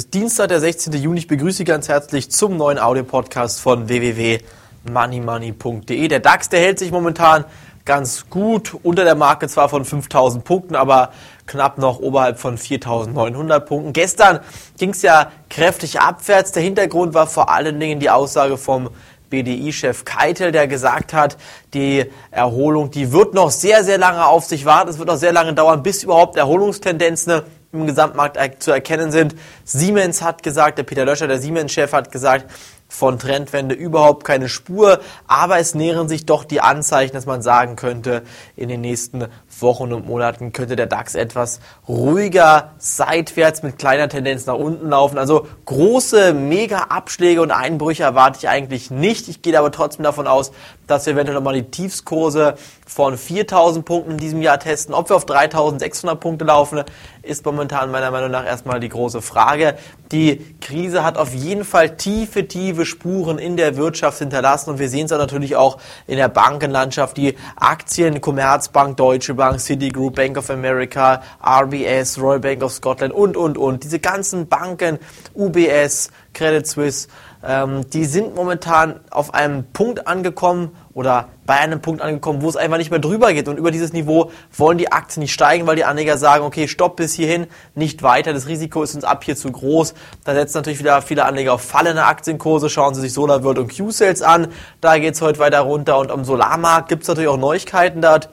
[0.00, 0.94] Ist Dienstag, der 16.
[0.94, 1.18] Juni.
[1.18, 6.08] Ich begrüße Sie ganz herzlich zum neuen Audio-Podcast von www.moneymoney.de.
[6.08, 7.44] Der DAX, der hält sich momentan
[7.84, 11.10] ganz gut unter der Marke zwar von 5000 Punkten, aber
[11.46, 13.92] knapp noch oberhalb von 4900 Punkten.
[13.92, 14.40] Gestern
[14.78, 16.52] ging es ja kräftig abwärts.
[16.52, 18.88] Der Hintergrund war vor allen Dingen die Aussage vom
[19.28, 21.36] BDI-Chef Keitel, der gesagt hat,
[21.74, 24.88] die Erholung, die wird noch sehr, sehr lange auf sich warten.
[24.88, 27.42] Es wird noch sehr lange dauern, bis überhaupt Erholungstendenzen
[27.72, 29.34] im Gesamtmarkt zu erkennen sind.
[29.64, 32.50] Siemens hat gesagt, der Peter Löscher, der Siemens-Chef, hat gesagt,
[32.90, 37.76] von Trendwende überhaupt keine Spur, aber es nähern sich doch die Anzeichen, dass man sagen
[37.76, 38.22] könnte,
[38.56, 39.28] in den nächsten
[39.60, 45.18] Wochen und Monaten könnte der DAX etwas ruhiger seitwärts mit kleiner Tendenz nach unten laufen.
[45.18, 49.28] Also große Mega-Abschläge und Einbrüche erwarte ich eigentlich nicht.
[49.28, 50.50] Ich gehe aber trotzdem davon aus,
[50.86, 54.94] dass wir eventuell nochmal die Tiefskurse von 4000 Punkten in diesem Jahr testen.
[54.94, 56.82] Ob wir auf 3600 Punkte laufen,
[57.22, 59.76] ist momentan meiner Meinung nach erstmal die große Frage.
[60.10, 64.88] Die Krise hat auf jeden Fall tiefe, tiefe Spuren in der Wirtschaft hinterlassen und wir
[64.88, 67.16] sehen es natürlich auch in der Bankenlandschaft.
[67.16, 73.36] Die Aktien, Commerzbank, Deutsche Bank, Citigroup, Bank of America, RBS, Royal Bank of Scotland und,
[73.36, 73.84] und, und.
[73.84, 74.98] Diese ganzen Banken,
[75.34, 77.08] UBS, Credit Suisse,
[77.42, 82.56] ähm, die sind momentan auf einem Punkt angekommen oder bei einem Punkt angekommen, wo es
[82.56, 83.48] einfach nicht mehr drüber geht.
[83.48, 86.96] Und über dieses Niveau wollen die Aktien nicht steigen, weil die Anleger sagen, okay, stopp
[86.96, 88.32] bis hierhin, nicht weiter.
[88.32, 89.94] Das Risiko ist uns ab hier zu groß.
[90.24, 92.68] Da setzen natürlich wieder viele Anleger auf fallende Aktienkurse.
[92.68, 94.48] Schauen Sie sich SolarWorld und Q-Sales an.
[94.80, 95.98] Da geht es heute weiter runter.
[95.98, 98.28] Und am Solarmarkt gibt es natürlich auch Neuigkeiten dort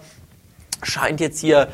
[0.84, 1.68] scheint jetzt hier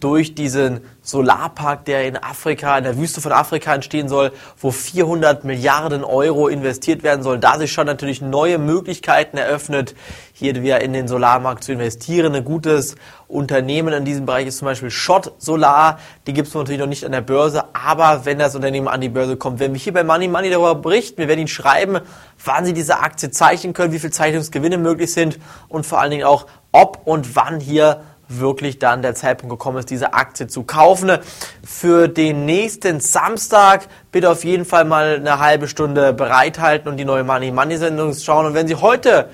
[0.00, 5.44] durch diesen Solarpark, der in Afrika, in der Wüste von Afrika entstehen soll, wo 400
[5.44, 9.94] Milliarden Euro investiert werden soll, da sich schon natürlich neue Möglichkeiten eröffnet,
[10.32, 12.34] hier wieder in den Solarmarkt zu investieren.
[12.34, 12.96] Ein gutes
[13.28, 15.98] Unternehmen in diesem Bereich ist zum Beispiel Schott Solar.
[16.26, 19.08] Die gibt es natürlich noch nicht an der Börse, aber wenn das Unternehmen an die
[19.08, 21.18] Börse kommt, werden wir hier bei Money Money darüber berichten.
[21.18, 22.00] Wir werden Ihnen schreiben,
[22.44, 25.38] wann Sie diese Aktie zeichnen können, wie viel Zeichnungsgewinne möglich sind
[25.68, 29.90] und vor allen Dingen auch, ob und wann hier wirklich dann der Zeitpunkt gekommen ist,
[29.90, 31.18] diese Aktie zu kaufen.
[31.64, 37.04] Für den nächsten Samstag bitte auf jeden Fall mal eine halbe Stunde bereithalten und die
[37.04, 38.46] neue Money Money Sendung schauen.
[38.46, 39.28] Und wenn Sie heute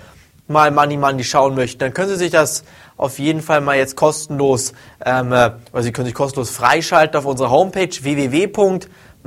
[0.48, 2.64] mal Money Money schauen möchten, dann können Sie sich das
[2.96, 4.72] auf jeden Fall mal jetzt kostenlos,
[5.04, 8.46] ähm, also Sie können sich kostenlos freischalten auf unserer Homepage www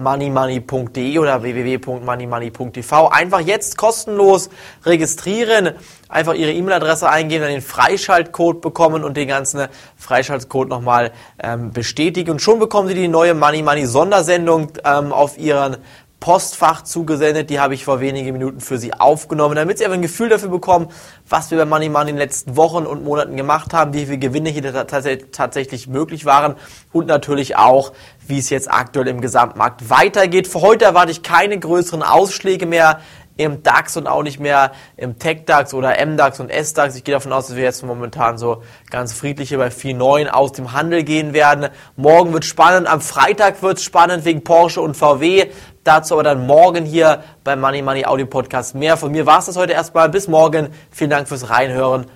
[0.01, 3.09] moneymoney.de oder www.moneymoney.tv.
[3.09, 4.49] Einfach jetzt kostenlos
[4.85, 5.71] registrieren,
[6.07, 11.11] einfach Ihre E-Mail-Adresse eingeben, dann den Freischaltcode bekommen und den ganzen Freischaltcode nochmal
[11.41, 12.31] ähm, bestätigen.
[12.31, 15.77] Und schon bekommen Sie die neue Money Money Sondersendung ähm, auf Ihren
[16.19, 17.49] Postfach zugesendet.
[17.49, 20.89] Die habe ich vor wenigen Minuten für Sie aufgenommen, damit Sie ein Gefühl dafür bekommen,
[21.27, 24.17] was wir bei Money Money in den letzten Wochen und Monaten gemacht haben, wie viele
[24.17, 26.55] Gewinne hier tatsächlich möglich waren
[26.91, 27.93] und natürlich auch,
[28.27, 30.47] wie es jetzt aktuell im Gesamtmarkt weitergeht.
[30.47, 32.99] Für heute erwarte ich keine größeren Ausschläge mehr
[33.39, 36.97] im DAX und auch nicht mehr im Tech-DAX oder M-DAX und S-DAX.
[36.97, 40.51] Ich gehe davon aus, dass wir jetzt momentan so ganz friedlich hier bei 4.9 aus
[40.51, 41.69] dem Handel gehen werden.
[41.95, 45.47] Morgen wird spannend, am Freitag wird es spannend wegen Porsche und VW.
[45.85, 48.97] Dazu aber dann morgen hier beim Money Money Audio Podcast mehr.
[48.97, 50.09] Von mir war es das heute erstmal.
[50.09, 50.67] Bis morgen.
[50.91, 52.11] Vielen Dank fürs Reinhören.